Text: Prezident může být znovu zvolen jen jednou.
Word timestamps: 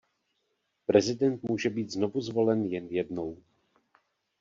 Prezident 0.87 1.43
může 1.43 1.69
být 1.69 1.91
znovu 1.91 2.21
zvolen 2.21 2.65
jen 2.65 2.87
jednou. 2.87 3.37